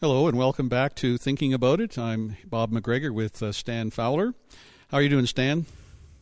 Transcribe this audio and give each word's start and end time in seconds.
Hello 0.00 0.28
and 0.28 0.38
welcome 0.38 0.68
back 0.68 0.94
to 0.94 1.18
Thinking 1.18 1.52
About 1.52 1.80
It. 1.80 1.98
I'm 1.98 2.36
Bob 2.44 2.70
McGregor 2.70 3.12
with 3.12 3.42
uh, 3.42 3.50
Stan 3.50 3.90
Fowler. 3.90 4.32
How 4.92 4.98
are 4.98 5.02
you 5.02 5.08
doing, 5.08 5.26
Stan? 5.26 5.66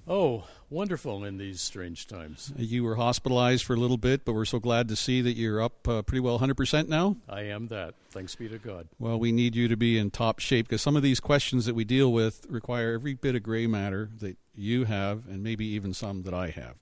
Oh, 0.07 0.47
wonderful 0.71 1.23
in 1.23 1.37
these 1.37 1.61
strange 1.61 2.07
times. 2.07 2.51
You 2.57 2.83
were 2.83 2.95
hospitalized 2.95 3.63
for 3.63 3.75
a 3.75 3.77
little 3.77 3.99
bit, 3.99 4.25
but 4.25 4.33
we're 4.33 4.47
so 4.47 4.59
glad 4.59 4.89
to 4.89 4.97
see 4.97 5.21
that 5.21 5.37
you're 5.37 5.61
up 5.61 5.87
uh, 5.87 6.01
pretty 6.01 6.21
well 6.21 6.39
100% 6.39 6.89
now. 6.89 7.19
I 7.29 7.43
am 7.43 7.69
that. 7.69 7.93
Thanks 8.09 8.35
be 8.37 8.49
to 8.49 8.57
God. 8.57 8.89
Well, 8.99 9.19
we 9.19 9.33
need 9.33 9.55
you 9.55 9.69
to 9.69 9.77
be 9.77 9.99
in 9.99 10.11
top 10.11 10.39
shape 10.39 10.69
because 10.69 10.81
some 10.81 10.97
of 10.97 11.03
these 11.03 11.21
questions 11.21 11.67
that 11.67 11.75
we 11.75 11.85
deal 11.85 12.11
with 12.11 12.47
require 12.49 12.95
every 12.95 13.13
bit 13.13 13.35
of 13.35 13.43
gray 13.43 13.67
matter 13.67 14.09
that 14.21 14.39
you 14.55 14.85
have, 14.85 15.29
and 15.29 15.43
maybe 15.43 15.67
even 15.67 15.93
some 15.93 16.23
that 16.23 16.33
I 16.33 16.49
have. 16.49 16.77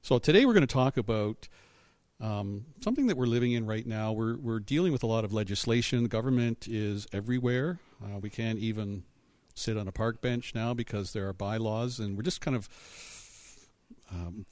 So 0.00 0.18
today 0.18 0.46
we're 0.46 0.54
going 0.54 0.66
to 0.66 0.66
talk 0.66 0.96
about 0.96 1.46
um, 2.20 2.66
something 2.80 3.06
that 3.08 3.16
we're 3.16 3.26
living 3.26 3.52
in 3.52 3.66
right 3.66 3.86
now. 3.86 4.12
We're 4.12 4.36
we're 4.36 4.60
dealing 4.60 4.92
with 4.92 5.02
a 5.02 5.06
lot 5.06 5.24
of 5.24 5.32
legislation. 5.32 6.06
Government 6.06 6.66
is 6.68 7.06
everywhere. 7.12 7.78
Uh, 8.02 8.18
we 8.18 8.30
can't 8.30 8.58
even 8.58 9.04
sit 9.54 9.76
on 9.76 9.88
a 9.88 9.92
park 9.92 10.20
bench 10.20 10.54
now 10.54 10.74
because 10.74 11.12
there 11.12 11.28
are 11.28 11.32
bylaws, 11.32 11.98
and 11.98 12.16
we're 12.16 12.22
just 12.22 12.40
kind 12.40 12.56
of 12.56 12.68
um, 14.10 14.46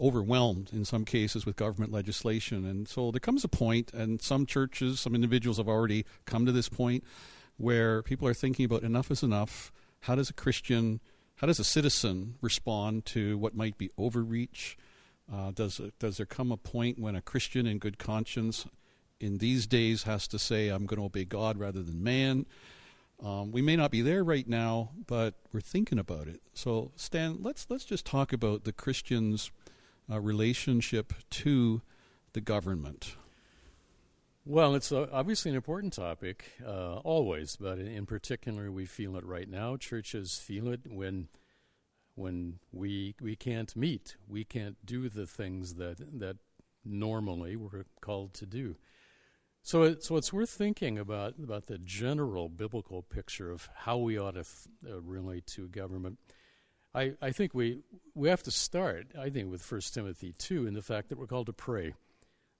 overwhelmed 0.00 0.70
in 0.72 0.84
some 0.84 1.04
cases 1.04 1.46
with 1.46 1.56
government 1.56 1.92
legislation. 1.92 2.64
And 2.64 2.88
so 2.88 3.10
there 3.10 3.20
comes 3.20 3.44
a 3.44 3.48
point, 3.48 3.92
and 3.92 4.20
some 4.20 4.46
churches, 4.46 5.00
some 5.00 5.14
individuals 5.14 5.58
have 5.58 5.68
already 5.68 6.04
come 6.24 6.46
to 6.46 6.52
this 6.52 6.68
point 6.68 7.04
where 7.56 8.02
people 8.02 8.26
are 8.26 8.34
thinking 8.34 8.64
about 8.64 8.82
enough 8.82 9.10
is 9.10 9.22
enough. 9.22 9.72
How 10.00 10.14
does 10.14 10.30
a 10.30 10.34
Christian, 10.34 11.00
how 11.36 11.46
does 11.46 11.60
a 11.60 11.64
citizen 11.64 12.36
respond 12.40 13.04
to 13.06 13.38
what 13.38 13.54
might 13.54 13.78
be 13.78 13.90
overreach? 13.96 14.76
Uh, 15.32 15.50
does 15.52 15.80
does 15.98 16.18
there 16.18 16.26
come 16.26 16.52
a 16.52 16.56
point 16.56 16.98
when 16.98 17.16
a 17.16 17.22
Christian 17.22 17.66
in 17.66 17.78
good 17.78 17.98
conscience 17.98 18.66
in 19.20 19.38
these 19.38 19.66
days 19.66 20.02
has 20.02 20.28
to 20.28 20.38
say, 20.38 20.68
"I'm 20.68 20.86
going 20.86 20.98
to 20.98 21.06
obey 21.06 21.24
God 21.24 21.58
rather 21.58 21.82
than 21.82 22.02
man"? 22.02 22.46
Um, 23.22 23.52
we 23.52 23.62
may 23.62 23.76
not 23.76 23.90
be 23.90 24.02
there 24.02 24.22
right 24.24 24.46
now, 24.46 24.90
but 25.06 25.34
we're 25.52 25.60
thinking 25.60 25.98
about 25.98 26.28
it. 26.28 26.40
So, 26.52 26.92
Stan, 26.96 27.42
let's 27.42 27.66
let's 27.70 27.84
just 27.84 28.04
talk 28.04 28.32
about 28.32 28.64
the 28.64 28.72
Christian's 28.72 29.50
uh, 30.10 30.20
relationship 30.20 31.14
to 31.30 31.80
the 32.32 32.40
government. 32.40 33.16
Well, 34.46 34.74
it's 34.74 34.92
uh, 34.92 35.06
obviously 35.10 35.52
an 35.52 35.56
important 35.56 35.94
topic, 35.94 36.44
uh, 36.66 36.96
always, 36.96 37.56
but 37.56 37.78
in, 37.78 37.86
in, 37.86 38.04
particular, 38.04 38.70
we 38.70 38.84
feel 38.84 39.16
it 39.16 39.24
right 39.24 39.48
now. 39.48 39.76
Churches 39.78 40.36
feel 40.36 40.68
it 40.68 40.80
when 40.86 41.28
when 42.14 42.58
we 42.72 43.14
we 43.20 43.36
can't 43.36 43.74
meet, 43.76 44.16
we 44.28 44.44
can't 44.44 44.76
do 44.84 45.08
the 45.08 45.26
things 45.26 45.74
that 45.74 45.96
that 46.20 46.36
normally 46.84 47.56
we're 47.56 47.86
called 48.00 48.34
to 48.34 48.46
do. 48.46 48.76
So, 49.62 49.84
it, 49.84 50.04
so 50.04 50.16
it's 50.16 50.30
worth 50.30 50.50
thinking 50.50 50.98
about 50.98 51.34
about 51.42 51.66
the 51.66 51.78
general 51.78 52.48
biblical 52.48 53.02
picture 53.02 53.50
of 53.50 53.68
how 53.74 53.96
we 53.96 54.18
ought 54.18 54.32
to 54.32 54.44
th- 54.44 54.94
uh, 54.94 55.00
relate 55.00 55.46
to 55.48 55.68
government. 55.68 56.18
I, 56.94 57.14
I 57.22 57.32
think 57.32 57.54
we 57.54 57.80
we 58.14 58.28
have 58.28 58.42
to 58.42 58.50
start, 58.50 59.06
I 59.18 59.30
think, 59.30 59.50
with 59.50 59.62
First 59.62 59.94
Timothy 59.94 60.34
two, 60.36 60.66
and 60.66 60.76
the 60.76 60.82
fact 60.82 61.08
that 61.08 61.18
we're 61.18 61.26
called 61.26 61.46
to 61.46 61.52
pray 61.54 61.94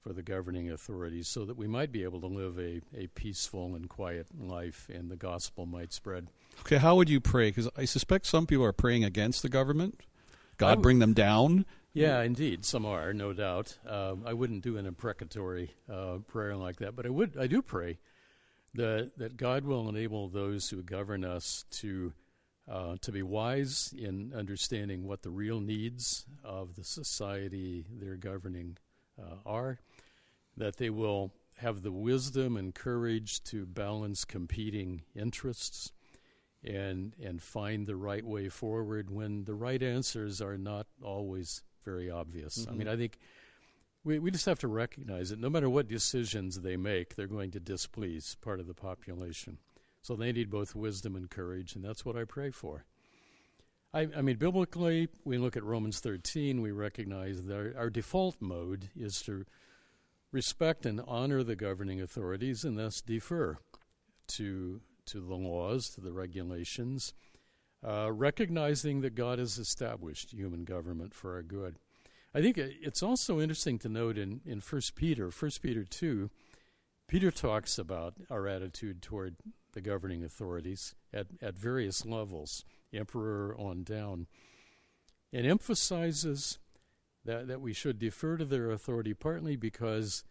for 0.05 0.12
the 0.12 0.22
governing 0.22 0.70
authorities, 0.70 1.27
so 1.27 1.47
that 1.47 1.56
we 1.56 1.66
might 1.66 1.91
be 1.91 2.05
able 2.05 2.20
to 2.20 2.27
live 2.27 2.58
a, 2.58 2.83
a 2.94 3.06
peaceful 3.14 3.74
and 3.74 3.88
quiet 3.88 4.27
life, 4.38 4.88
and 4.92 5.11
the 5.11 5.16
gospel 5.16 5.64
might 5.64 5.94
spread. 5.94 6.28
Okay, 6.61 6.77
how 6.77 6.94
would 6.94 7.08
you 7.08 7.20
pray? 7.20 7.48
Because 7.48 7.70
I 7.77 7.86
suspect 7.86 8.27
some 8.27 8.46
people 8.46 8.64
are 8.64 8.72
praying 8.72 9.02
against 9.02 9.42
the 9.42 9.48
government. 9.48 10.02
God 10.58 10.83
bring 10.83 10.98
them 10.98 11.14
down. 11.14 11.64
Yeah, 11.94 12.20
indeed, 12.22 12.64
some 12.64 12.84
are, 12.84 13.12
no 13.14 13.33
doubt. 13.33 13.78
Uh, 13.88 14.16
I 14.27 14.34
wouldn't 14.34 14.62
do 14.62 14.77
an 14.77 14.86
imprecatory 14.86 15.70
uh, 15.91 16.18
prayer 16.27 16.55
like 16.55 16.77
that, 16.77 16.95
but 16.95 17.07
I 17.07 17.08
would. 17.08 17.36
I 17.39 17.46
do 17.46 17.62
pray 17.62 17.98
that 18.74 19.12
that 19.17 19.36
God 19.36 19.64
will 19.64 19.89
enable 19.89 20.28
those 20.28 20.68
who 20.68 20.83
govern 20.83 21.24
us 21.24 21.64
to 21.70 22.12
uh, 22.70 22.96
to 23.01 23.12
be 23.12 23.23
wise 23.23 23.95
in 23.96 24.33
understanding 24.34 25.07
what 25.07 25.23
the 25.23 25.30
real 25.30 25.61
needs 25.61 26.27
of 26.42 26.77
the 26.77 26.84
society 26.84 27.84
they're 27.90 28.17
governing 28.17 28.77
uh, 29.18 29.36
are. 29.46 29.78
That 30.56 30.76
they 30.76 30.90
will 30.90 31.32
have 31.58 31.82
the 31.82 31.92
wisdom 31.92 32.56
and 32.56 32.74
courage 32.74 33.42
to 33.44 33.66
balance 33.66 34.24
competing 34.24 35.02
interests 35.14 35.92
and 36.64 37.14
and 37.22 37.42
find 37.42 37.86
the 37.86 37.96
right 37.96 38.24
way 38.24 38.48
forward 38.48 39.10
when 39.10 39.44
the 39.44 39.54
right 39.54 39.82
answers 39.82 40.40
are 40.40 40.56
not 40.56 40.86
always 41.02 41.62
very 41.84 42.10
obvious. 42.10 42.58
Mm-hmm. 42.58 42.70
I 42.70 42.72
mean, 42.72 42.86
mm-hmm. 42.86 42.94
I 42.94 42.96
think 42.96 43.18
we 44.02 44.18
we 44.18 44.30
just 44.30 44.46
have 44.46 44.58
to 44.60 44.68
recognize 44.68 45.30
that 45.30 45.40
no 45.40 45.50
matter 45.50 45.68
what 45.68 45.88
decisions 45.88 46.60
they 46.60 46.76
make, 46.76 47.14
they're 47.14 47.26
going 47.26 47.50
to 47.52 47.60
displease 47.60 48.36
part 48.40 48.60
of 48.60 48.66
the 48.66 48.74
population. 48.74 49.58
So 50.00 50.16
they 50.16 50.32
need 50.32 50.50
both 50.50 50.74
wisdom 50.74 51.16
and 51.16 51.30
courage, 51.30 51.74
and 51.74 51.84
that's 51.84 52.04
what 52.04 52.16
I 52.16 52.24
pray 52.24 52.50
for. 52.50 52.84
I, 53.94 54.08
I 54.14 54.22
mean, 54.22 54.36
biblically, 54.36 55.08
we 55.24 55.38
look 55.38 55.56
at 55.56 55.62
Romans 55.62 56.00
13, 56.00 56.60
we 56.60 56.72
recognize 56.72 57.42
that 57.44 57.54
our, 57.54 57.72
our 57.78 57.90
default 57.90 58.36
mode 58.40 58.90
is 58.94 59.22
to 59.22 59.46
respect 60.34 60.84
and 60.84 61.00
honor 61.06 61.45
the 61.45 61.55
governing 61.55 62.00
authorities 62.00 62.64
and 62.64 62.77
thus 62.77 63.00
defer 63.00 63.56
to 64.27 64.80
to 65.06 65.20
the 65.20 65.34
laws, 65.34 65.90
to 65.90 66.00
the 66.00 66.12
regulations, 66.12 67.12
uh, 67.86 68.11
recognizing 68.11 69.02
that 69.02 69.14
God 69.14 69.39
has 69.39 69.58
established 69.58 70.33
human 70.33 70.64
government 70.64 71.14
for 71.14 71.34
our 71.34 71.42
good. 71.42 71.77
I 72.34 72.40
think 72.40 72.56
it's 72.56 73.02
also 73.02 73.39
interesting 73.39 73.78
to 73.80 73.89
note 73.89 74.17
in, 74.17 74.40
in 74.46 74.61
1 74.61 74.83
Peter, 74.96 75.30
1 75.30 75.50
Peter 75.62 75.84
2, 75.84 76.30
Peter 77.06 77.30
talks 77.30 77.78
about 77.78 78.14
our 78.30 78.48
attitude 78.48 79.02
toward 79.02 79.36
the 79.72 79.83
governing 79.83 80.24
authorities 80.24 80.95
at, 81.12 81.27
at 81.42 81.58
various 81.58 82.06
levels, 82.06 82.64
emperor 82.92 83.55
on 83.58 83.84
down, 83.84 84.27
and 85.34 85.46
emphasizes 85.46 86.58
that, 87.24 87.48
that 87.48 87.61
we 87.61 87.73
should 87.73 87.98
defer 87.98 88.36
to 88.36 88.45
their 88.45 88.70
authority 88.70 89.14
partly 89.14 89.57
because 89.57 90.24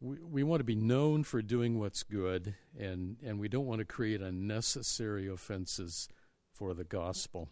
we, 0.00 0.16
we 0.22 0.42
want 0.42 0.60
to 0.60 0.64
be 0.64 0.74
known 0.74 1.24
for 1.24 1.42
doing 1.42 1.78
what's 1.78 2.02
good, 2.02 2.54
and, 2.78 3.16
and 3.24 3.38
we 3.38 3.48
don't 3.48 3.66
want 3.66 3.80
to 3.80 3.84
create 3.84 4.20
unnecessary 4.20 5.28
offenses 5.28 6.08
for 6.52 6.74
the 6.74 6.84
gospel. 6.84 7.48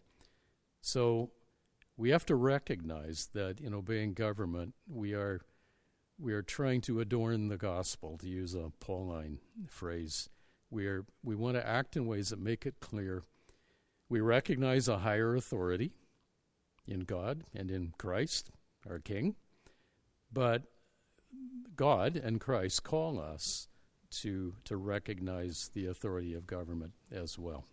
So 0.80 1.30
we 1.96 2.10
have 2.10 2.26
to 2.26 2.36
recognize 2.36 3.28
that 3.34 3.60
in 3.60 3.74
obeying 3.74 4.14
government, 4.14 4.74
we 4.88 5.14
are 5.14 5.40
we 6.18 6.34
are 6.34 6.42
trying 6.42 6.80
to 6.82 7.00
adorn 7.00 7.48
the 7.48 7.56
gospel, 7.56 8.16
to 8.18 8.28
use 8.28 8.54
a 8.54 8.70
Pauline 8.78 9.38
phrase. 9.66 10.28
We 10.70 10.86
are 10.86 11.04
we 11.22 11.34
want 11.34 11.56
to 11.56 11.66
act 11.66 11.96
in 11.96 12.06
ways 12.06 12.30
that 12.30 12.38
make 12.38 12.66
it 12.66 12.80
clear. 12.80 13.22
We 14.08 14.20
recognize 14.20 14.88
a 14.88 14.98
higher 14.98 15.34
authority 15.34 15.92
in 16.86 17.00
God 17.00 17.44
and 17.54 17.70
in 17.70 17.94
Christ, 17.98 18.50
our 18.88 18.98
King, 18.98 19.34
but 20.32 20.62
God 21.76 22.16
and 22.16 22.40
Christ 22.40 22.82
call 22.82 23.20
us 23.20 23.68
to 24.10 24.54
to 24.64 24.76
recognize 24.76 25.70
the 25.74 25.86
authority 25.86 26.34
of 26.34 26.46
government 26.46 26.92
as 27.10 27.38
well. 27.38 27.64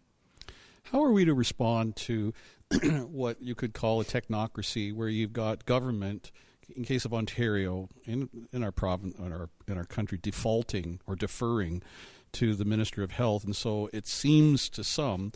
How 0.84 1.04
are 1.04 1.12
we 1.12 1.26
to 1.26 1.34
respond 1.34 1.96
to 1.98 2.34
what 3.08 3.42
you 3.42 3.56
could 3.56 3.74
call 3.74 4.02
a 4.02 4.06
technocracy, 4.06 4.94
where 4.94 5.10
you've 5.10 5.34
got 5.34 5.66
government, 5.66 6.32
in 6.76 6.84
case 6.84 7.06
of 7.06 7.14
Ontario, 7.14 7.90
in 8.06 8.30
in 8.52 8.64
our 8.64 8.72
province, 8.72 9.18
in 9.18 9.32
our 9.32 9.50
in 9.68 9.78
our 9.78 9.86
country, 9.86 10.18
defaulting 10.22 11.00
or 11.06 11.16
deferring 11.16 11.84
to 12.32 12.56
the 12.56 12.66
Minister 12.66 13.04
of 13.04 13.12
Health, 13.12 13.44
and 13.44 13.56
so 13.56 13.90
it 13.92 14.08
seems 14.08 14.70
to 14.70 14.84
some 14.84 15.32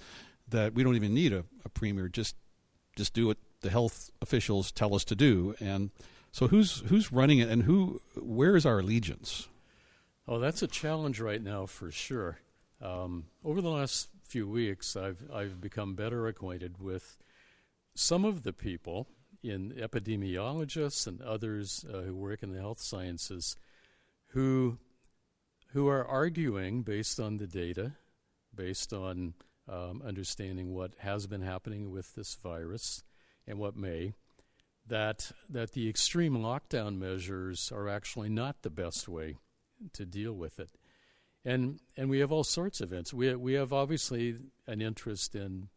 that 0.48 0.74
we 0.74 0.84
don't 0.84 0.96
even 0.96 1.14
need 1.14 1.34
a, 1.34 1.44
a 1.66 1.70
premier. 1.70 2.08
Just 2.08 2.36
just 2.96 3.14
do 3.14 3.28
what 3.28 3.38
the 3.64 3.70
health 3.70 4.12
officials 4.22 4.72
tell 4.72 4.94
us 4.94 5.04
to 5.06 5.16
do, 5.16 5.56
and 5.60 5.90
so 6.32 6.48
who's 6.48 6.82
who's 6.88 7.12
running 7.12 7.40
it, 7.40 7.50
and 7.50 7.64
who 7.64 8.02
where 8.16 8.56
is 8.56 8.66
our 8.66 8.80
allegiance? 8.80 9.48
Oh, 10.28 10.40
that's 10.40 10.62
a 10.62 10.68
challenge 10.68 11.20
right 11.20 11.42
now 11.42 11.66
for 11.66 11.92
sure. 11.92 12.40
Um, 12.82 13.26
over 13.44 13.62
the 13.62 13.70
last 13.70 14.10
few 14.24 14.48
weeks, 14.48 14.96
I've 14.96 15.24
I've 15.34 15.60
become 15.60 15.96
better 15.96 16.28
acquainted 16.28 16.80
with 16.80 17.18
some 17.96 18.26
of 18.26 18.44
the 18.44 18.54
people 18.54 19.08
in 19.44 19.72
epidemiologists 19.72 21.06
and 21.06 21.22
others 21.22 21.86
uh, 21.92 22.02
who 22.02 22.16
work 22.16 22.44
in 22.44 22.52
the 22.52 22.60
health 22.60 22.82
sciences 22.82 23.58
who 24.28 24.78
who 25.74 25.88
are 25.88 26.06
arguing 26.06 26.84
based 26.84 27.20
on 27.20 27.38
the 27.38 27.48
data, 27.48 27.94
based 28.54 28.94
on 28.94 29.34
um, 29.68 30.02
understanding 30.06 30.74
what 30.74 30.94
has 31.00 31.26
been 31.26 31.42
happening 31.42 31.92
with 31.92 32.14
this 32.16 32.36
virus 32.36 33.04
and 33.48 33.60
what 33.60 33.76
may, 33.76 34.14
that 34.88 35.32
that 35.50 35.72
the 35.72 35.90
extreme 35.90 36.38
lockdown 36.38 36.98
measures 36.98 37.72
are 37.74 37.88
actually 37.88 38.30
not 38.30 38.62
the 38.62 38.70
best 38.70 39.08
way 39.08 39.38
to 39.94 40.06
deal 40.06 40.34
with 40.34 40.60
it. 40.60 40.72
And 41.46 41.80
and 41.98 42.10
we 42.10 42.20
have 42.20 42.32
all 42.32 42.44
sorts 42.44 42.82
of 42.82 42.92
events. 42.92 43.14
We 43.14 43.34
we 43.36 43.54
have 43.54 43.74
obviously 43.74 44.38
an 44.68 44.82
interest 44.82 45.36
in 45.36 45.70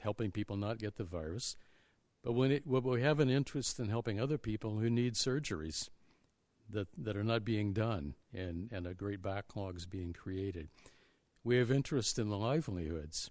helping 0.00 0.30
people 0.30 0.56
not 0.56 0.78
get 0.78 0.96
the 0.96 1.04
virus, 1.04 1.56
but 2.24 2.32
when 2.32 2.50
it, 2.50 2.66
well, 2.66 2.82
we 2.82 3.02
have 3.02 3.20
an 3.20 3.30
interest 3.30 3.78
in 3.78 3.88
helping 3.88 4.20
other 4.20 4.38
people 4.38 4.78
who 4.78 4.90
need 4.90 5.14
surgeries, 5.14 5.88
that, 6.72 6.88
that 6.98 7.16
are 7.16 7.24
not 7.24 7.44
being 7.44 7.72
done 7.72 8.14
and, 8.32 8.70
and 8.72 8.86
a 8.86 8.94
great 8.94 9.22
backlog 9.22 9.76
is 9.76 9.86
being 9.86 10.12
created. 10.12 10.68
We 11.44 11.56
have 11.56 11.70
interest 11.70 12.18
in 12.18 12.28
the 12.28 12.36
livelihoods 12.36 13.30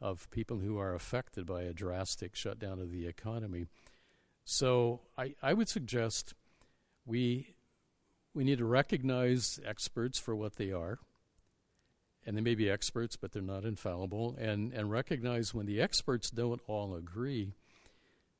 of 0.00 0.30
people 0.30 0.58
who 0.58 0.78
are 0.78 0.94
affected 0.94 1.46
by 1.46 1.62
a 1.62 1.72
drastic 1.72 2.36
shutdown 2.36 2.80
of 2.80 2.90
the 2.90 3.06
economy. 3.06 3.66
So 4.44 5.00
I, 5.16 5.34
I 5.42 5.52
would 5.52 5.68
suggest 5.68 6.34
we 7.04 7.54
we 8.34 8.44
need 8.44 8.58
to 8.58 8.64
recognize 8.64 9.58
experts 9.64 10.18
for 10.18 10.36
what 10.36 10.56
they 10.56 10.70
are. 10.70 10.98
And 12.24 12.36
they 12.36 12.40
may 12.40 12.54
be 12.54 12.70
experts, 12.70 13.16
but 13.16 13.32
they're 13.32 13.42
not 13.42 13.64
infallible. 13.64 14.36
And, 14.38 14.72
and 14.72 14.90
recognize 14.90 15.54
when 15.54 15.66
the 15.66 15.80
experts 15.80 16.30
don't 16.30 16.60
all 16.66 16.94
agree, 16.94 17.54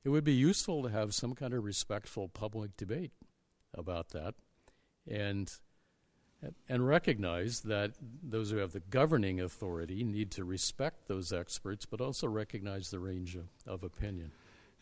it 0.04 0.10
would 0.10 0.24
be 0.24 0.34
useful 0.34 0.82
to 0.82 0.90
have 0.90 1.14
some 1.14 1.34
kind 1.34 1.54
of 1.54 1.64
respectful 1.64 2.28
public 2.28 2.76
debate 2.76 3.12
about 3.74 4.10
that. 4.10 4.34
And 5.06 5.50
and 6.68 6.86
recognize 6.86 7.60
that 7.60 7.92
those 8.22 8.50
who 8.50 8.58
have 8.58 8.72
the 8.72 8.80
governing 8.90 9.40
authority 9.40 10.04
need 10.04 10.30
to 10.32 10.44
respect 10.44 11.08
those 11.08 11.32
experts, 11.32 11.84
but 11.84 12.00
also 12.00 12.28
recognize 12.28 12.90
the 12.90 13.00
range 13.00 13.36
of, 13.36 13.48
of 13.66 13.82
opinion. 13.82 14.30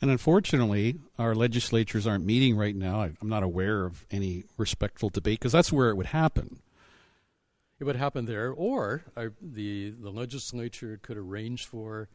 And 0.01 0.11
unfortunately, 0.11 0.97
our 1.19 1.35
legislatures 1.35 2.07
aren't 2.07 2.25
meeting 2.25 2.57
right 2.57 2.77
now. 2.77 3.01
I'm 3.01 3.29
not 3.29 3.43
aware 3.43 3.87
of 3.87 4.05
any 4.11 4.45
respectful 4.59 5.09
debate 5.09 5.39
because 5.39 5.53
that's 5.53 5.73
where 5.73 5.89
it 5.89 5.97
would 5.97 6.07
happen. 6.07 6.61
It 7.79 7.85
would 7.85 7.97
happen 7.97 8.27
there, 8.27 8.51
or 8.51 9.05
uh, 9.17 9.29
the 9.41 9.91
the 9.91 10.11
legislature 10.11 10.99
could 11.03 11.19
arrange 11.19 11.67
for 11.67 12.09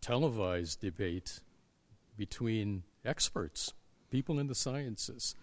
televised 0.00 0.80
debate 0.80 1.40
between 2.16 2.82
experts, 3.04 3.72
people 4.10 4.38
in 4.40 4.48
the 4.48 4.54
sciences, 4.56 5.36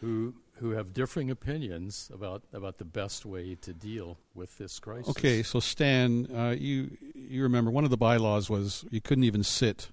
who 0.00 0.34
who 0.60 0.70
have 0.72 0.92
differing 0.92 1.30
opinions 1.30 2.10
about 2.12 2.42
about 2.52 2.78
the 2.78 2.84
best 2.84 3.24
way 3.24 3.54
to 3.56 3.72
deal 3.72 4.18
with 4.34 4.58
this 4.58 4.78
crisis. 4.78 5.08
Okay, 5.08 5.42
so 5.42 5.58
Stan, 5.58 6.28
uh, 6.34 6.54
you 6.56 6.96
you 7.14 7.42
remember 7.42 7.70
one 7.70 7.84
of 7.84 7.90
the 7.90 7.96
bylaws 7.96 8.50
was 8.50 8.84
you 8.90 9.00
couldn't 9.00 9.24
even 9.24 9.42
sit 9.42 9.88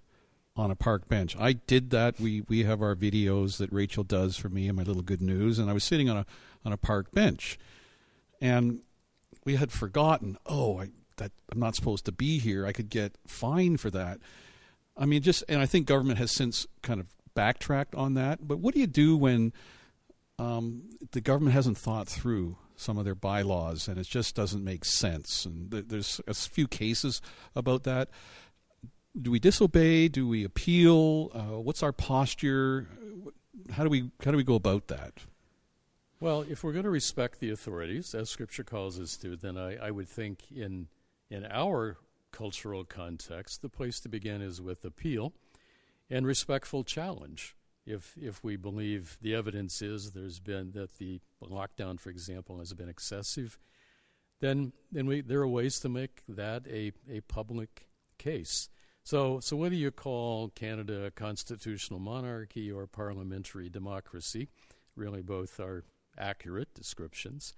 on 0.55 0.69
a 0.69 0.75
park 0.75 1.07
bench. 1.07 1.35
I 1.39 1.53
did 1.53 1.89
that. 1.91 2.19
We 2.19 2.41
we 2.41 2.63
have 2.63 2.81
our 2.81 2.95
videos 2.95 3.57
that 3.57 3.71
Rachel 3.71 4.03
does 4.03 4.35
for 4.35 4.49
me 4.49 4.67
and 4.67 4.75
my 4.75 4.83
little 4.83 5.01
good 5.01 5.21
news, 5.21 5.57
and 5.57 5.69
I 5.69 5.73
was 5.73 5.83
sitting 5.83 6.09
on 6.09 6.17
a 6.17 6.25
on 6.65 6.73
a 6.73 6.77
park 6.77 7.11
bench, 7.11 7.57
and 8.41 8.81
we 9.45 9.55
had 9.55 9.71
forgotten. 9.71 10.37
Oh, 10.45 10.79
I, 10.79 10.89
that 11.15 11.31
I'm 11.51 11.59
not 11.59 11.75
supposed 11.75 12.05
to 12.05 12.11
be 12.11 12.39
here. 12.39 12.65
I 12.65 12.73
could 12.73 12.89
get 12.89 13.17
fined 13.25 13.79
for 13.79 13.89
that. 13.91 14.19
I 14.97 15.05
mean, 15.05 15.21
just 15.21 15.43
and 15.47 15.61
I 15.61 15.65
think 15.65 15.87
government 15.87 16.19
has 16.19 16.31
since 16.31 16.67
kind 16.81 16.99
of 16.99 17.07
backtracked 17.35 17.95
on 17.95 18.15
that. 18.15 18.47
But 18.47 18.59
what 18.59 18.73
do 18.73 18.81
you 18.81 18.87
do 18.87 19.15
when 19.15 19.53
um, 20.39 20.83
the 21.11 21.21
government 21.21 21.53
hasn't 21.53 21.77
thought 21.77 22.07
through 22.07 22.57
some 22.75 22.97
of 22.97 23.05
their 23.05 23.15
bylaws 23.15 23.87
and 23.87 23.97
it 23.97 24.07
just 24.07 24.35
doesn't 24.35 24.63
make 24.63 24.85
sense? 24.85 25.45
And 25.45 25.71
th- 25.71 25.85
there's 25.87 26.21
a 26.27 26.33
few 26.33 26.67
cases 26.67 27.21
about 27.55 27.83
that 27.83 28.09
do 29.21 29.31
we 29.31 29.39
disobey? 29.39 30.07
Do 30.07 30.27
we 30.27 30.43
appeal? 30.43 31.31
Uh, 31.33 31.59
what's 31.59 31.83
our 31.83 31.91
posture? 31.91 32.87
How 33.71 33.83
do 33.83 33.89
we 33.89 34.11
how 34.23 34.31
do 34.31 34.37
we 34.37 34.43
go 34.43 34.55
about 34.55 34.87
that? 34.87 35.13
Well, 36.19 36.41
if 36.49 36.63
we're 36.63 36.71
going 36.71 36.85
to 36.85 36.89
respect 36.89 37.39
the 37.39 37.51
authorities, 37.51 38.15
as 38.15 38.29
Scripture 38.29 38.63
calls 38.63 38.99
us 38.99 39.17
to, 39.17 39.35
then 39.35 39.55
I, 39.57 39.77
I 39.77 39.91
would 39.91 40.09
think 40.09 40.51
in 40.51 40.87
in 41.29 41.45
our 41.45 41.97
cultural 42.31 42.83
context, 42.83 43.61
the 43.61 43.69
place 43.69 43.99
to 44.01 44.09
begin 44.09 44.41
is 44.41 44.61
with 44.61 44.85
appeal 44.85 45.33
and 46.09 46.25
respectful 46.25 46.83
challenge. 46.83 47.55
If 47.87 48.15
if 48.21 48.43
we 48.43 48.57
believe 48.57 49.17
the 49.21 49.33
evidence 49.33 49.81
is 49.81 50.11
there's 50.11 50.39
been 50.39 50.71
that 50.71 50.97
the 50.97 51.21
lockdown, 51.41 51.99
for 51.99 52.09
example, 52.09 52.59
has 52.59 52.73
been 52.73 52.89
excessive, 52.89 53.57
then 54.41 54.73
then 54.91 55.07
we, 55.07 55.21
there 55.21 55.39
are 55.39 55.47
ways 55.47 55.79
to 55.79 55.89
make 55.89 56.21
that 56.27 56.67
a, 56.67 56.91
a 57.09 57.21
public 57.21 57.87
case. 58.17 58.69
So, 59.03 59.39
so 59.39 59.55
whether 59.55 59.73
you 59.75 59.91
call 59.91 60.49
Canada 60.49 61.05
a 61.05 61.11
constitutional 61.11 62.01
monarchy 62.01 62.69
or 62.69 62.87
parliamentary 62.87 63.69
democracy, 63.69 64.49
really 64.97 65.21
both 65.21 65.61
are 65.61 65.85
accurate 66.17 66.73
descriptions. 66.73 67.53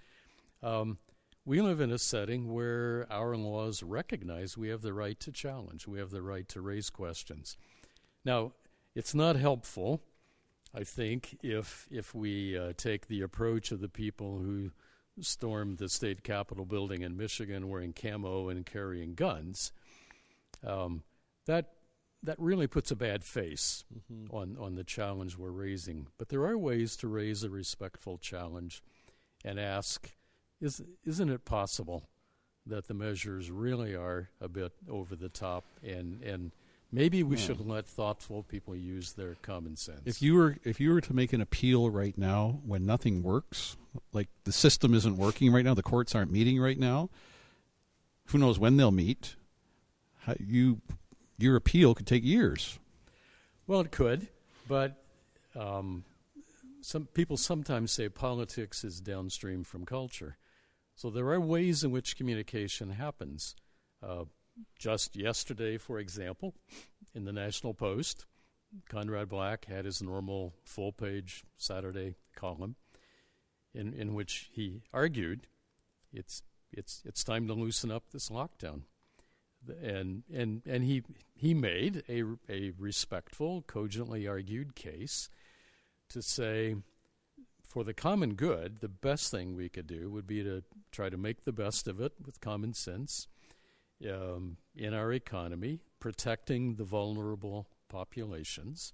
Um, 0.61 0.99
we 1.45 1.61
live 1.61 1.81
in 1.81 1.91
a 1.91 1.97
setting 1.97 2.53
where 2.53 3.07
our 3.09 3.35
laws 3.35 3.81
recognize 3.81 4.59
we 4.59 4.69
have 4.69 4.83
the 4.83 4.93
right 4.93 5.19
to 5.21 5.31
challenge, 5.31 5.87
we 5.87 5.97
have 5.97 6.11
the 6.11 6.21
right 6.21 6.47
to 6.49 6.61
raise 6.61 6.91
questions. 6.91 7.57
Now, 8.23 8.51
it's 8.93 9.15
not 9.15 9.35
helpful, 9.35 10.03
I 10.73 10.83
think, 10.83 11.37
if 11.41 11.87
if 11.89 12.13
we 12.13 12.57
uh, 12.57 12.73
take 12.77 13.07
the 13.07 13.21
approach 13.21 13.71
of 13.71 13.81
the 13.81 13.89
people 13.89 14.39
who 14.39 14.71
stormed 15.21 15.77
the 15.77 15.89
state 15.89 16.23
capitol 16.23 16.65
building 16.65 17.01
in 17.01 17.17
Michigan 17.17 17.69
wearing 17.69 17.93
camo 17.93 18.49
and 18.49 18.65
carrying 18.65 19.15
guns. 19.15 19.71
Um, 20.65 21.03
that 21.45 21.73
that 22.23 22.39
really 22.39 22.67
puts 22.67 22.91
a 22.91 22.95
bad 22.95 23.23
face 23.23 23.83
mm-hmm. 23.93 24.35
on 24.35 24.57
on 24.59 24.75
the 24.75 24.83
challenge 24.83 25.37
we're 25.37 25.51
raising. 25.51 26.07
But 26.17 26.29
there 26.29 26.45
are 26.45 26.57
ways 26.57 26.95
to 26.97 27.07
raise 27.07 27.43
a 27.43 27.49
respectful 27.49 28.17
challenge 28.17 28.83
and 29.43 29.59
ask, 29.59 30.11
is 30.61 30.81
isn't 31.05 31.29
it 31.29 31.45
possible 31.45 32.09
that 32.65 32.87
the 32.87 32.93
measures 32.93 33.49
really 33.49 33.95
are 33.95 34.29
a 34.39 34.47
bit 34.47 34.73
over 34.89 35.15
the 35.15 35.29
top 35.29 35.65
and 35.83 36.21
and 36.23 36.51
maybe 36.91 37.23
we 37.23 37.35
yeah. 37.35 37.41
should 37.41 37.67
let 37.67 37.85
thoughtful 37.85 38.43
people 38.43 38.75
use 38.75 39.13
their 39.13 39.35
common 39.41 39.75
sense. 39.75 40.01
If 40.05 40.21
you 40.21 40.35
were 40.35 40.57
if 40.63 40.79
you 40.79 40.91
were 40.91 41.01
to 41.01 41.13
make 41.13 41.33
an 41.33 41.41
appeal 41.41 41.89
right 41.89 42.17
now 42.17 42.59
when 42.65 42.85
nothing 42.85 43.23
works, 43.23 43.77
like 44.13 44.29
the 44.43 44.51
system 44.51 44.93
isn't 44.93 45.17
working 45.17 45.51
right 45.51 45.65
now, 45.65 45.73
the 45.73 45.83
courts 45.83 46.15
aren't 46.15 46.31
meeting 46.31 46.59
right 46.59 46.77
now, 46.77 47.09
who 48.25 48.37
knows 48.37 48.59
when 48.59 48.77
they'll 48.77 48.91
meet? 48.91 49.35
How, 50.19 50.35
you 50.39 50.81
your 51.37 51.55
appeal 51.55 51.95
could 51.95 52.07
take 52.07 52.23
years. 52.23 52.79
Well, 53.65 53.81
it 53.81 53.91
could, 53.91 54.27
but 54.67 55.03
um, 55.55 56.03
some 56.81 57.05
people 57.05 57.37
sometimes 57.37 57.91
say 57.91 58.09
politics 58.09 58.83
is 58.83 58.99
downstream 58.99 59.63
from 59.63 59.85
culture. 59.85 60.37
So 60.95 61.09
there 61.09 61.29
are 61.29 61.39
ways 61.39 61.83
in 61.83 61.91
which 61.91 62.17
communication 62.17 62.89
happens. 62.91 63.55
Uh, 64.03 64.25
just 64.77 65.15
yesterday, 65.15 65.77
for 65.77 65.99
example, 65.99 66.55
in 67.13 67.25
the 67.25 67.33
National 67.33 67.73
Post, 67.73 68.25
Conrad 68.89 69.29
Black 69.29 69.65
had 69.65 69.85
his 69.85 70.01
normal 70.01 70.53
full 70.63 70.91
page 70.91 71.43
Saturday 71.57 72.15
column 72.35 72.75
in, 73.73 73.93
in 73.93 74.13
which 74.13 74.49
he 74.51 74.81
argued 74.93 75.47
it's, 76.13 76.43
it's, 76.71 77.01
it's 77.05 77.23
time 77.23 77.47
to 77.47 77.53
loosen 77.53 77.91
up 77.91 78.03
this 78.11 78.29
lockdown. 78.29 78.81
And 79.83 80.23
and 80.33 80.61
and 80.65 80.85
he 80.85 81.03
he 81.35 81.53
made 81.53 82.03
a 82.07 82.23
a 82.49 82.71
respectful, 82.79 83.61
cogently 83.63 84.25
argued 84.25 84.73
case 84.73 85.29
to 86.11 86.21
say 86.21 86.77
for 87.67 87.83
the 87.83 87.93
common 87.93 88.35
good, 88.35 88.79
the 88.79 88.87
best 88.87 89.29
thing 89.31 89.55
we 89.55 89.67
could 89.67 89.85
do 89.85 90.09
would 90.09 90.25
be 90.25 90.43
to 90.43 90.63
try 90.91 91.09
to 91.09 91.17
make 91.17 91.43
the 91.43 91.51
best 91.51 91.87
of 91.87 91.99
it 91.99 92.13
with 92.25 92.41
common 92.41 92.73
sense 92.73 93.27
um, 94.07 94.57
in 94.75 94.93
our 94.93 95.11
economy, 95.11 95.79
protecting 95.99 96.75
the 96.75 96.83
vulnerable 96.83 97.67
populations 97.89 98.93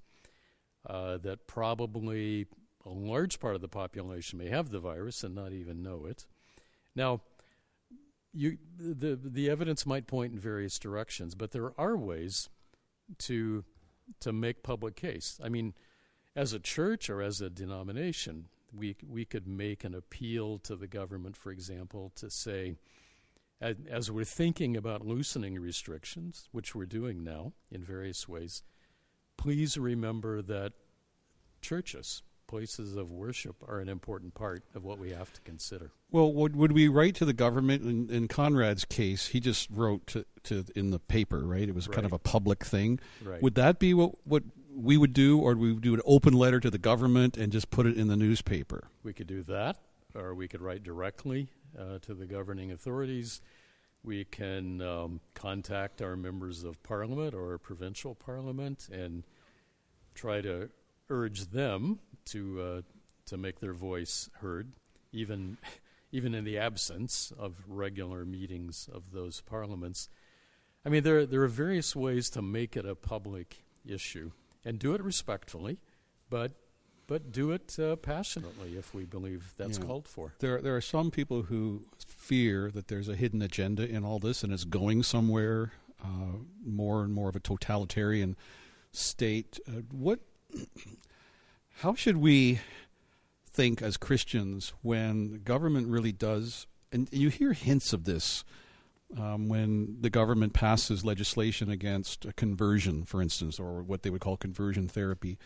uh, 0.88 1.18
that 1.18 1.48
probably 1.48 2.48
a 2.86 2.90
large 2.90 3.40
part 3.40 3.56
of 3.56 3.62
the 3.62 3.68
population 3.68 4.40
may 4.40 4.50
have 4.50 4.70
the 4.70 4.80
virus 4.80 5.24
and 5.24 5.36
not 5.36 5.52
even 5.52 5.82
know 5.82 6.06
it. 6.06 6.26
Now, 6.96 7.22
you 8.34 8.58
the 8.78 9.16
the 9.16 9.50
evidence 9.50 9.86
might 9.86 10.08
point 10.08 10.34
in 10.34 10.40
various 10.40 10.78
directions, 10.78 11.36
but 11.36 11.52
there 11.52 11.72
are 11.80 11.96
ways 11.96 12.50
to 13.20 13.64
to 14.20 14.34
make 14.34 14.62
public 14.62 14.96
case. 14.96 15.40
I 15.44 15.50
mean, 15.50 15.74
as 16.36 16.54
a 16.54 16.60
church 16.60 17.10
or 17.10 17.22
as 17.22 17.42
a 17.42 17.50
denomination, 17.50 18.48
we 18.74 18.98
we 19.08 19.26
could 19.26 19.48
make 19.48 19.84
an 19.84 19.96
appeal 19.96 20.60
to 20.60 20.76
the 20.76 20.88
government, 20.88 21.38
for 21.38 21.52
example, 21.52 22.12
to 22.18 22.30
say, 22.30 22.76
as, 23.62 23.76
as 23.90 24.12
we're 24.12 24.26
thinking 24.26 24.76
about 24.76 25.06
loosening 25.06 25.60
restrictions, 25.60 26.50
which 26.52 26.76
we're 26.76 26.86
doing 26.86 27.24
now 27.24 27.54
in 27.72 27.84
various 27.84 28.28
ways, 28.28 28.64
please 29.38 29.78
remember 29.78 30.42
that 30.42 30.74
churches 31.62 32.22
places 32.48 32.96
of 32.96 33.12
worship 33.12 33.56
are 33.68 33.80
an 33.80 33.90
important 33.90 34.34
part 34.34 34.64
of 34.76 34.84
what 34.84 35.00
we 35.00 35.10
have 35.12 35.34
to 35.34 35.42
consider. 35.42 35.92
Well, 36.12 36.32
would, 36.34 36.56
would 36.56 36.72
we 36.72 36.88
write 36.88 37.16
to 37.16 37.26
the 37.26 37.34
government? 37.34 37.84
In, 37.84 38.10
in 38.10 38.28
Conrad's 38.28 38.86
case, 38.86 39.28
he 39.28 39.40
just 39.40 39.70
wrote 39.72 40.06
to, 40.08 40.26
to 40.44 40.64
in 40.76 40.92
the 40.92 41.00
paper, 41.00 41.40
right? 41.40 41.68
It 41.68 41.74
was 41.74 41.88
right. 41.88 41.96
kind 41.96 42.06
of 42.06 42.14
a 42.14 42.20
public 42.20 42.64
thing. 42.64 43.00
Right. 43.24 43.42
Would 43.42 43.56
that 43.56 43.80
be 43.80 43.94
what, 43.94 44.12
what 44.26 44.44
we 44.76 44.98
would 44.98 45.14
do, 45.14 45.40
or 45.40 45.56
we 45.56 45.74
would 45.74 45.82
do 45.82 45.94
an 45.96 46.02
open 46.06 46.34
letter 46.34 46.60
to 46.60 46.70
the 46.70 46.78
government 46.78 47.38
and 47.38 47.52
just 47.52 47.70
put 47.72 47.86
it 47.86 47.98
in 47.98 48.08
the 48.08 48.16
newspaper? 48.16 48.90
We 49.04 49.14
could 49.14 49.28
do 49.28 49.44
that, 49.44 49.78
or 50.16 50.34
we 50.34 50.48
could 50.48 50.62
write 50.62 50.84
directly 50.84 51.50
uh, 51.78 52.00
to 52.00 52.14
the 52.14 52.26
governing 52.26 52.72
authorities. 52.72 53.42
We 54.04 54.26
can 54.26 54.82
um, 54.82 55.20
contact 55.34 56.02
our 56.02 56.16
members 56.16 56.64
of 56.64 56.82
parliament 56.84 57.34
or 57.34 57.58
provincial 57.58 58.16
parliament 58.16 58.88
and 58.92 59.24
try 60.14 60.42
to 60.42 60.70
urge 61.10 61.52
them 61.52 62.00
to 62.26 62.62
uh, 62.62 62.82
to 63.26 63.38
make 63.38 63.60
their 63.60 63.74
voice 63.74 64.30
heard, 64.40 64.72
even 65.12 65.58
even 66.12 66.34
in 66.34 66.44
the 66.44 66.58
absence 66.58 67.34
of 67.38 67.56
regular 67.68 68.26
meetings 68.26 68.90
of 68.94 69.12
those 69.12 69.42
parliaments. 69.42 70.10
I 70.86 70.90
mean, 70.90 71.04
there 71.04 71.26
there 71.26 71.42
are 71.42 71.48
various 71.48 71.96
ways 71.96 72.30
to 72.32 72.42
make 72.42 72.78
it 72.78 72.86
a 72.86 72.96
public 72.96 73.64
issue 73.86 74.32
and 74.64 74.80
do 74.80 74.94
it 74.94 75.04
respectfully, 75.04 75.80
but 76.30 76.52
but 77.08 77.32
do 77.32 77.52
it 77.52 77.78
uh, 77.80 77.96
passionately 77.98 78.78
if 78.78 78.94
we 78.94 79.06
believe 79.06 79.54
that's 79.58 79.78
Yeah. 79.78 79.86
called 79.86 80.08
for. 80.08 80.34
There, 80.40 80.62
there 80.62 80.76
are 80.76 80.82
some 80.82 81.12
people 81.12 81.44
who 81.44 81.86
fear 82.08 82.72
that 82.72 82.88
there's 82.88 83.08
a 83.08 83.16
hidden 83.16 83.42
agenda 83.42 83.88
in 83.88 84.04
all 84.04 84.20
this, 84.20 84.44
and 84.44 84.52
it's 84.52 84.66
going 84.66 85.04
somewhere 85.04 85.74
uh, 86.04 86.38
more 86.64 87.04
and 87.04 87.14
more 87.14 87.30
of 87.30 87.36
a 87.36 87.40
totalitarian 87.40 88.36
state. 88.92 89.60
Uh, 89.68 89.82
what? 89.92 90.20
How 91.80 91.94
should 91.94 92.18
we 92.18 92.60
think 93.52 93.82
as 93.82 93.98
Christians 93.98 94.74
when 94.82 95.42
government 95.44 95.88
really 95.88 96.12
does? 96.12 96.68
And 96.92 97.10
you 97.12 97.30
hear 97.30 97.54
hints 97.54 97.92
of 97.92 98.06
this 98.06 98.44
um, 99.20 99.50
when 99.50 99.98
the 100.02 100.10
government 100.10 100.54
passes 100.54 101.04
legislation 101.04 101.70
against 101.70 102.26
conversion, 102.38 103.04
for 103.04 103.22
instance, 103.22 103.60
or 103.60 103.82
what 103.84 104.04
they 104.04 104.10
would 104.10 104.22
call 104.22 104.38
conversion 104.38 104.88
therapy. 104.88 105.38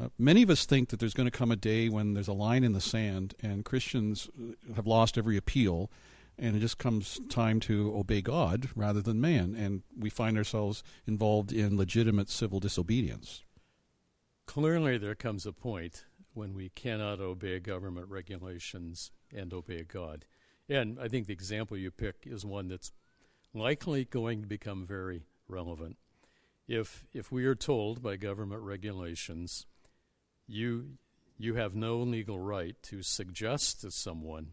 Uh, 0.00 0.08
many 0.18 0.42
of 0.42 0.50
us 0.50 0.64
think 0.64 0.88
that 0.88 1.00
there's 1.00 1.14
going 1.14 1.30
to 1.30 1.36
come 1.36 1.50
a 1.50 1.56
day 1.56 1.88
when 1.88 2.14
there's 2.14 2.28
a 2.28 2.32
line 2.32 2.64
in 2.64 2.72
the 2.72 2.80
sand 2.80 3.34
and 3.42 3.64
Christians 3.64 4.28
uh, 4.40 4.74
have 4.74 4.86
lost 4.86 5.18
every 5.18 5.36
appeal 5.36 5.90
and 6.38 6.56
it 6.56 6.60
just 6.60 6.78
comes 6.78 7.20
time 7.28 7.60
to 7.60 7.94
obey 7.94 8.22
God 8.22 8.70
rather 8.74 9.02
than 9.02 9.20
man 9.20 9.54
and 9.54 9.82
we 9.96 10.08
find 10.08 10.38
ourselves 10.38 10.82
involved 11.06 11.52
in 11.52 11.76
legitimate 11.76 12.30
civil 12.30 12.58
disobedience. 12.58 13.44
Clearly, 14.46 14.98
there 14.98 15.14
comes 15.14 15.46
a 15.46 15.52
point 15.52 16.04
when 16.34 16.54
we 16.54 16.70
cannot 16.70 17.20
obey 17.20 17.58
government 17.60 18.08
regulations 18.08 19.10
and 19.34 19.52
obey 19.52 19.84
God. 19.84 20.24
And 20.68 20.98
I 20.98 21.08
think 21.08 21.26
the 21.26 21.32
example 21.32 21.76
you 21.76 21.90
pick 21.90 22.24
is 22.24 22.44
one 22.44 22.68
that's 22.68 22.92
likely 23.54 24.04
going 24.04 24.40
to 24.40 24.48
become 24.48 24.86
very 24.86 25.22
relevant. 25.48 25.98
If 26.66 27.04
if 27.12 27.30
we 27.30 27.44
are 27.44 27.54
told 27.54 28.02
by 28.02 28.16
government 28.16 28.62
regulations, 28.62 29.66
you 30.46 30.98
you 31.38 31.54
have 31.54 31.74
no 31.74 31.98
legal 31.98 32.38
right 32.38 32.76
to 32.82 33.02
suggest 33.02 33.80
to 33.80 33.90
someone 33.90 34.52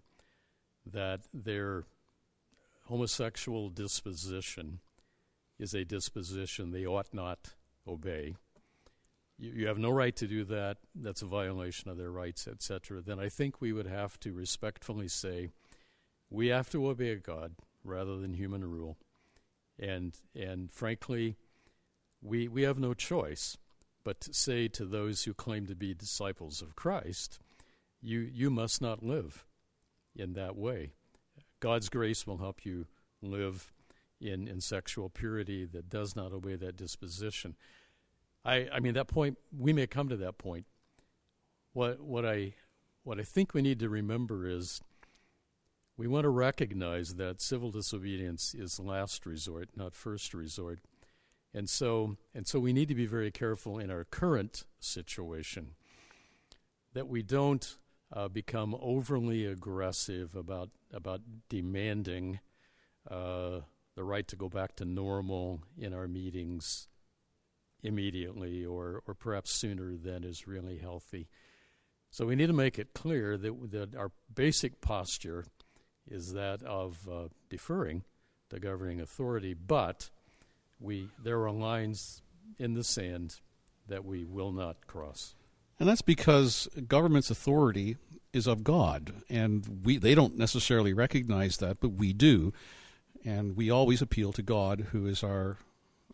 that 0.86 1.22
their 1.34 1.86
homosexual 2.86 3.70
disposition 3.70 4.80
is 5.60 5.74
a 5.74 5.86
disposition 5.86 6.72
they 6.72 6.86
ought 6.86 7.14
not 7.14 7.54
obey. 7.88 8.36
You, 9.38 9.52
you 9.52 9.68
have 9.68 9.78
no 9.78 9.92
right 9.92 10.16
to 10.16 10.28
do 10.28 10.44
that. 10.46 10.78
That's 10.96 11.22
a 11.22 11.28
violation 11.28 11.92
of 11.92 11.98
their 11.98 12.12
rights, 12.12 12.48
etc. 12.48 13.02
Then 13.02 13.20
I 13.20 13.30
think 13.30 13.62
we 13.62 13.72
would 13.72 13.86
have 13.86 14.20
to 14.22 14.34
respectfully 14.34 15.08
say, 15.08 15.50
we 16.30 16.48
have 16.48 16.70
to 16.72 16.88
obey 16.88 17.16
God 17.16 17.54
rather 17.84 18.18
than 18.18 18.34
human 18.34 18.70
rule, 18.70 18.98
and 19.80 20.16
and 20.36 20.72
frankly, 20.72 21.38
we 22.22 22.48
we 22.48 22.64
have 22.64 22.78
no 22.78 22.94
choice 22.94 23.58
but 24.04 24.22
to 24.22 24.34
say 24.34 24.68
to 24.70 24.86
those 24.86 25.24
who 25.24 25.34
claim 25.34 25.66
to 25.68 25.76
be 25.76 25.94
disciples 25.94 26.62
of 26.62 26.76
Christ, 26.76 27.40
you 28.02 28.20
you 28.20 28.50
must 28.50 28.82
not 28.82 29.04
live 29.04 29.46
in 30.16 30.34
that 30.34 30.56
way. 30.56 30.94
God's 31.60 31.90
grace 31.90 32.26
will 32.26 32.38
help 32.38 32.66
you 32.66 32.88
live 33.22 33.72
in, 34.22 34.48
in 34.48 34.62
sexual 34.62 35.10
purity 35.10 35.66
that 35.66 35.90
does 35.90 36.16
not 36.16 36.32
obey 36.32 36.56
that 36.56 36.78
disposition. 36.78 37.56
I, 38.46 38.68
I 38.72 38.80
mean 38.80 38.94
that 38.94 39.08
point 39.08 39.38
we 39.58 39.74
may 39.74 39.88
come 39.88 40.10
to 40.10 40.18
that 40.18 40.38
point. 40.38 40.66
What 41.74 42.00
what 42.00 42.26
I 42.26 42.54
what 43.04 43.20
I 43.20 43.24
think 43.24 43.54
we 43.54 43.62
need 43.62 43.80
to 43.80 43.90
remember 43.90 44.48
is 44.48 44.82
we 45.98 46.08
want 46.08 46.24
to 46.24 46.30
recognize 46.30 47.16
that 47.16 47.42
civil 47.42 47.72
disobedience 47.72 48.56
is 48.56 48.80
last 48.80 49.26
resort, 49.26 49.70
not 49.76 49.94
first 49.94 50.34
resort. 50.34 50.80
And 51.54 51.70
so 51.70 52.18
and 52.34 52.48
so 52.48 52.60
we 52.60 52.74
need 52.74 52.90
to 52.90 52.96
be 52.96 53.08
very 53.08 53.32
careful 53.32 53.80
in 53.80 53.90
our 53.90 54.04
current 54.04 54.66
situation 54.80 55.76
that 56.94 57.08
we 57.08 57.24
don't 57.24 57.78
uh, 58.14 58.28
become 58.28 58.76
overly 58.80 59.46
aggressive 59.46 60.36
about 60.36 60.70
about 60.94 61.22
demanding 61.50 62.40
uh, 63.10 63.62
the 63.96 64.04
right 64.04 64.28
to 64.28 64.36
go 64.36 64.50
back 64.50 64.76
to 64.78 64.86
normal 64.86 65.62
in 65.78 65.94
our 65.94 66.08
meetings 66.08 66.88
immediately 67.84 68.66
or, 68.66 69.02
or 69.08 69.14
perhaps 69.14 69.52
sooner 69.52 69.96
than 69.96 70.24
is 70.24 70.48
really 70.48 70.78
healthy. 70.78 71.28
So 72.12 72.26
we 72.26 72.36
need 72.36 72.48
to 72.48 72.54
make 72.54 72.80
it 72.80 72.94
clear 72.94 73.38
that, 73.38 73.72
that 73.72 73.96
our 73.96 74.12
basic 74.34 74.82
posture 74.82 75.46
is 76.08 76.34
that 76.34 76.64
of 76.64 77.08
uh, 77.10 77.28
deferring 77.50 78.04
to 78.50 78.60
governing 78.60 79.00
authority, 79.00 79.54
but 79.54 80.10
we 80.80 81.10
there 81.24 81.42
are 81.44 81.52
lines 81.52 82.22
in 82.58 82.74
the 82.74 82.84
sand 82.84 83.40
that 83.88 84.06
we 84.06 84.24
will 84.24 84.52
not 84.52 84.88
cross. 84.88 85.36
And 85.80 85.88
that's 85.88 86.02
because 86.02 86.68
government's 86.88 87.32
authority 87.32 87.98
is 88.34 88.48
of 88.48 88.64
God, 88.64 89.14
and 89.30 89.82
we 89.84 89.98
they 89.98 90.14
don't 90.16 90.38
necessarily 90.38 90.94
recognize 90.94 91.58
that, 91.58 91.80
but 91.80 91.90
we 91.90 92.14
do, 92.14 92.54
and 93.26 93.56
we 93.56 93.70
always 93.70 94.02
appeal 94.02 94.34
to 94.34 94.42
God, 94.42 94.88
who 94.92 95.08
is 95.08 95.24
our 95.24 95.58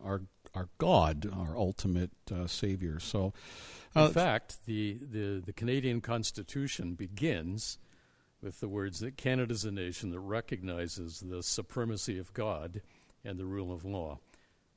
our 0.02 0.22
our 0.56 0.68
God, 0.78 1.28
our 1.32 1.56
ultimate 1.56 2.10
uh, 2.32 2.46
Savior. 2.46 2.98
So, 2.98 3.34
uh, 3.94 4.06
In 4.06 4.12
fact, 4.12 4.64
the, 4.64 4.98
the, 5.12 5.42
the 5.44 5.52
Canadian 5.52 6.00
Constitution 6.00 6.94
begins 6.94 7.78
with 8.40 8.60
the 8.60 8.68
words 8.68 9.00
that 9.00 9.18
Canada 9.18 9.52
is 9.52 9.64
a 9.64 9.70
nation 9.70 10.10
that 10.10 10.20
recognizes 10.20 11.20
the 11.20 11.42
supremacy 11.42 12.18
of 12.18 12.32
God 12.32 12.80
and 13.24 13.38
the 13.38 13.44
rule 13.44 13.72
of 13.72 13.84
law. 13.84 14.18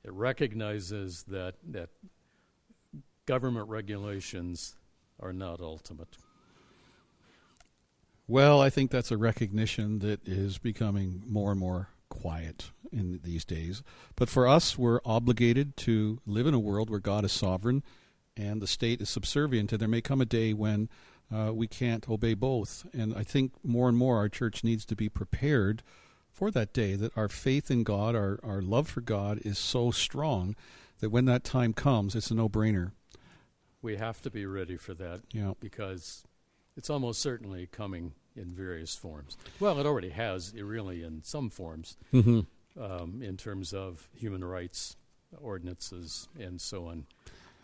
It 0.04 0.14
recognizes 0.14 1.24
that, 1.24 1.56
that 1.70 1.90
government 3.26 3.70
regulations 3.70 4.76
are 5.20 5.34
not 5.34 5.60
ultimate. 5.60 6.18
well, 8.28 8.62
I 8.62 8.70
think 8.70 8.92
that's 8.92 9.12
a 9.12 9.18
recognition 9.18 10.00
that 10.00 10.28
is 10.28 10.58
becoming 10.58 11.24
more 11.28 11.52
and 11.52 11.60
more 11.60 11.90
quiet 12.10 12.72
in 12.92 13.20
these 13.24 13.46
days. 13.46 13.84
But 14.16 14.30
for 14.30 14.48
us, 14.48 14.78
we're 14.78 15.00
obligated 15.06 15.78
to 15.78 16.20
live 16.26 16.48
in 16.48 16.54
a 16.54 16.60
world 16.60 16.90
where 16.90 17.00
God 17.00 17.26
is 17.26 17.32
sovereign 17.32 17.84
and 18.36 18.62
the 18.62 18.68
state 18.68 19.02
is 19.02 19.10
subservient. 19.10 19.72
And 19.72 19.82
there 19.82 19.88
may 19.88 20.02
come 20.02 20.22
a 20.22 20.26
day 20.26 20.54
when 20.54 20.90
uh, 21.34 21.52
we 21.54 21.68
can't 21.68 22.10
obey 22.10 22.34
both. 22.34 22.86
And 22.94 23.14
I 23.16 23.24
think 23.24 23.54
more 23.64 23.88
and 23.88 23.98
more 23.98 24.18
our 24.18 24.30
church 24.30 24.64
needs 24.64 24.86
to 24.86 24.96
be 24.96 25.10
prepared 25.10 25.84
for 26.40 26.50
that 26.52 26.72
day, 26.72 26.96
that 26.96 27.16
our 27.18 27.28
faith 27.28 27.70
in 27.70 27.84
God, 27.84 28.16
our, 28.16 28.40
our 28.44 28.62
love 28.62 28.88
for 28.88 29.02
God 29.02 29.40
is 29.44 29.58
so 29.60 29.92
strong 29.92 30.56
that 31.02 31.10
when 31.10 31.26
that 31.26 31.44
time 31.44 31.74
comes, 31.74 32.16
it's 32.16 32.32
a 32.32 32.34
no 32.34 32.48
brainer. 32.48 32.94
We 33.82 33.98
have 33.98 34.22
to 34.22 34.30
be 34.32 34.46
ready 34.46 34.78
for 34.78 34.94
that 34.94 35.20
Yeah. 35.34 35.54
because 35.60 36.24
it's 36.78 36.90
almost 36.90 37.22
certainly 37.22 37.68
coming 37.68 38.14
in 38.38 38.54
various 38.54 38.96
forms. 38.96 39.38
Well, 39.60 39.80
it 39.82 39.86
already 39.86 40.12
has, 40.12 40.54
really, 40.56 41.04
in 41.04 41.24
some 41.24 41.50
forms, 41.50 41.98
Mm-hmm. 42.14 42.82
um, 42.82 43.22
in 43.22 43.36
terms 43.36 43.74
of 43.74 44.08
human 44.16 44.42
rights 44.46 44.96
ordinances 45.42 46.30
and 46.40 46.62
so 46.62 46.86
on. 46.88 47.06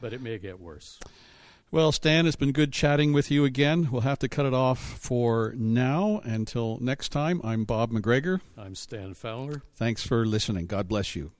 But 0.02 0.12
it 0.12 0.22
may 0.22 0.38
get 0.38 0.60
worse. 0.60 1.00
Well, 1.72 1.92
Stan, 1.92 2.26
it's 2.26 2.38
been 2.38 2.54
good 2.54 2.72
chatting 2.72 3.12
with 3.12 3.30
you 3.30 3.44
again. 3.44 3.90
We'll 3.92 4.02
have 4.02 4.20
to 4.20 4.30
cut 4.30 4.46
it 4.46 4.54
off 4.54 4.80
for 4.80 5.54
now. 5.58 6.22
Until 6.24 6.78
next 6.80 7.10
time, 7.10 7.42
I'm 7.44 7.66
Bob 7.66 7.92
McGregor. 7.92 8.40
I'm 8.58 8.76
Stan 8.76 9.14
Fowler. 9.14 9.62
Thanks 9.76 10.06
for 10.06 10.26
listening. 10.26 10.68
God 10.68 10.88
bless 10.88 11.16
you. 11.16 11.32